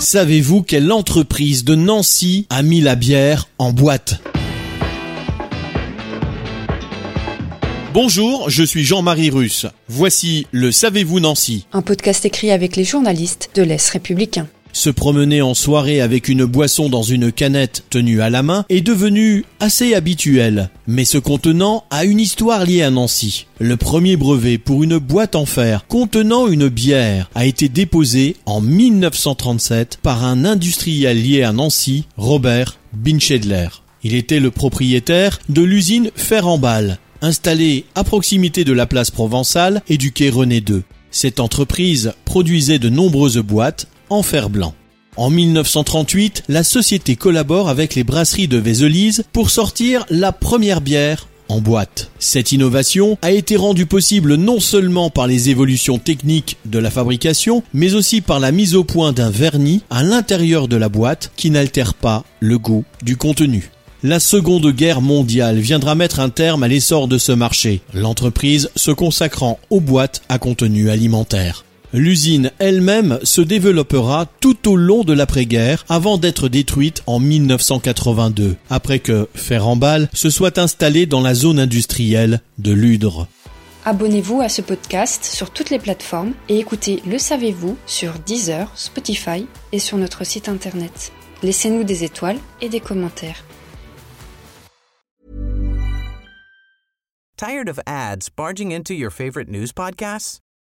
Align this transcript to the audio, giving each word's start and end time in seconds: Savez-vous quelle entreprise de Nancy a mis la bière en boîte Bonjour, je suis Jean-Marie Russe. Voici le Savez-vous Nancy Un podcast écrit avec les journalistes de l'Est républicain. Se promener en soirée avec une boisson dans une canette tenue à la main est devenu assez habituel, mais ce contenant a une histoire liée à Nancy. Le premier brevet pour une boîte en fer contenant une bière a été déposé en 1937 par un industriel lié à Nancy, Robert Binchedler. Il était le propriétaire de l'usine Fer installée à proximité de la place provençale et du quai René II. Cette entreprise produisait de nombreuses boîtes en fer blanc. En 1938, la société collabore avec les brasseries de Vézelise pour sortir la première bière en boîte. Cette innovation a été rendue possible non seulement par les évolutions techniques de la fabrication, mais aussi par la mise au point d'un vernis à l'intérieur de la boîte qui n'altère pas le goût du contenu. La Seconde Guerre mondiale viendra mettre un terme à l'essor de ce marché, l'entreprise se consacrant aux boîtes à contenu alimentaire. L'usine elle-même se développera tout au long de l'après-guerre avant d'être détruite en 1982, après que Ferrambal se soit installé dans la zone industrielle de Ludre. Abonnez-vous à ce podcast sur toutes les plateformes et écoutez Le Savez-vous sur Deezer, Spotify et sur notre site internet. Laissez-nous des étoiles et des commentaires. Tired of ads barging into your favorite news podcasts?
Savez-vous 0.00 0.62
quelle 0.62 0.90
entreprise 0.92 1.62
de 1.62 1.74
Nancy 1.74 2.46
a 2.48 2.62
mis 2.62 2.80
la 2.80 2.94
bière 2.96 3.48
en 3.58 3.70
boîte 3.70 4.14
Bonjour, 7.92 8.48
je 8.48 8.62
suis 8.62 8.82
Jean-Marie 8.82 9.28
Russe. 9.28 9.66
Voici 9.88 10.46
le 10.52 10.72
Savez-vous 10.72 11.20
Nancy 11.20 11.66
Un 11.74 11.82
podcast 11.82 12.24
écrit 12.24 12.50
avec 12.50 12.76
les 12.76 12.84
journalistes 12.84 13.50
de 13.54 13.62
l'Est 13.62 13.90
républicain. 13.90 14.48
Se 14.80 14.88
promener 14.88 15.42
en 15.42 15.52
soirée 15.52 16.00
avec 16.00 16.30
une 16.30 16.46
boisson 16.46 16.88
dans 16.88 17.02
une 17.02 17.32
canette 17.32 17.84
tenue 17.90 18.22
à 18.22 18.30
la 18.30 18.42
main 18.42 18.64
est 18.70 18.80
devenu 18.80 19.44
assez 19.60 19.92
habituel, 19.92 20.70
mais 20.86 21.04
ce 21.04 21.18
contenant 21.18 21.84
a 21.90 22.06
une 22.06 22.18
histoire 22.18 22.64
liée 22.64 22.80
à 22.80 22.88
Nancy. 22.88 23.44
Le 23.58 23.76
premier 23.76 24.16
brevet 24.16 24.56
pour 24.56 24.82
une 24.82 24.96
boîte 24.96 25.36
en 25.36 25.44
fer 25.44 25.84
contenant 25.86 26.48
une 26.48 26.68
bière 26.68 27.28
a 27.34 27.44
été 27.44 27.68
déposé 27.68 28.36
en 28.46 28.62
1937 28.62 29.98
par 30.02 30.24
un 30.24 30.46
industriel 30.46 31.22
lié 31.22 31.42
à 31.42 31.52
Nancy, 31.52 32.06
Robert 32.16 32.78
Binchedler. 32.94 33.68
Il 34.02 34.14
était 34.14 34.40
le 34.40 34.50
propriétaire 34.50 35.40
de 35.50 35.60
l'usine 35.60 36.10
Fer 36.14 36.46
installée 37.20 37.84
à 37.94 38.02
proximité 38.02 38.64
de 38.64 38.72
la 38.72 38.86
place 38.86 39.10
provençale 39.10 39.82
et 39.90 39.98
du 39.98 40.12
quai 40.12 40.30
René 40.30 40.64
II. 40.66 40.84
Cette 41.10 41.38
entreprise 41.38 42.14
produisait 42.24 42.78
de 42.78 42.88
nombreuses 42.88 43.36
boîtes 43.36 43.88
en 44.10 44.22
fer 44.22 44.50
blanc. 44.50 44.74
En 45.16 45.30
1938, 45.30 46.44
la 46.48 46.62
société 46.62 47.16
collabore 47.16 47.68
avec 47.68 47.94
les 47.94 48.04
brasseries 48.04 48.48
de 48.48 48.58
Vézelise 48.58 49.24
pour 49.32 49.50
sortir 49.50 50.06
la 50.10 50.32
première 50.32 50.80
bière 50.80 51.26
en 51.50 51.60
boîte. 51.60 52.10
Cette 52.18 52.52
innovation 52.52 53.18
a 53.22 53.32
été 53.32 53.56
rendue 53.56 53.86
possible 53.86 54.36
non 54.36 54.60
seulement 54.60 55.10
par 55.10 55.26
les 55.26 55.50
évolutions 55.50 55.98
techniques 55.98 56.56
de 56.64 56.78
la 56.78 56.90
fabrication, 56.90 57.62
mais 57.74 57.94
aussi 57.94 58.20
par 58.20 58.38
la 58.38 58.52
mise 58.52 58.76
au 58.76 58.84
point 58.84 59.12
d'un 59.12 59.30
vernis 59.30 59.82
à 59.90 60.02
l'intérieur 60.02 60.68
de 60.68 60.76
la 60.76 60.88
boîte 60.88 61.32
qui 61.36 61.50
n'altère 61.50 61.94
pas 61.94 62.24
le 62.38 62.58
goût 62.58 62.84
du 63.02 63.16
contenu. 63.16 63.70
La 64.02 64.20
Seconde 64.20 64.70
Guerre 64.72 65.02
mondiale 65.02 65.58
viendra 65.58 65.94
mettre 65.94 66.20
un 66.20 66.30
terme 66.30 66.62
à 66.62 66.68
l'essor 66.68 67.06
de 67.06 67.18
ce 67.18 67.32
marché, 67.32 67.82
l'entreprise 67.92 68.70
se 68.74 68.92
consacrant 68.92 69.58
aux 69.68 69.80
boîtes 69.80 70.22
à 70.30 70.38
contenu 70.38 70.88
alimentaire. 70.88 71.64
L'usine 71.92 72.52
elle-même 72.60 73.18
se 73.24 73.40
développera 73.40 74.26
tout 74.38 74.68
au 74.68 74.76
long 74.76 75.02
de 75.02 75.12
l'après-guerre 75.12 75.84
avant 75.88 76.18
d'être 76.18 76.48
détruite 76.48 77.02
en 77.06 77.18
1982, 77.18 78.56
après 78.70 79.00
que 79.00 79.28
Ferrambal 79.34 80.08
se 80.12 80.30
soit 80.30 80.58
installé 80.58 81.06
dans 81.06 81.20
la 81.20 81.34
zone 81.34 81.58
industrielle 81.58 82.42
de 82.58 82.70
Ludre. 82.70 83.26
Abonnez-vous 83.84 84.40
à 84.40 84.48
ce 84.48 84.62
podcast 84.62 85.24
sur 85.24 85.50
toutes 85.50 85.70
les 85.70 85.80
plateformes 85.80 86.34
et 86.48 86.58
écoutez 86.58 87.02
Le 87.06 87.18
Savez-vous 87.18 87.76
sur 87.86 88.12
Deezer, 88.24 88.70
Spotify 88.76 89.46
et 89.72 89.80
sur 89.80 89.98
notre 89.98 90.24
site 90.24 90.48
internet. 90.48 91.12
Laissez-nous 91.42 91.82
des 91.82 92.04
étoiles 92.04 92.38
et 92.60 92.68
des 92.68 92.80
commentaires. 92.80 93.42
Tired 97.36 97.68
of 97.70 97.80
ads 97.86 98.28
barging 98.36 98.72
into 98.72 98.92
your 98.92 99.10
favorite 99.10 99.48
news 99.48 99.72
podcasts? 99.74 100.40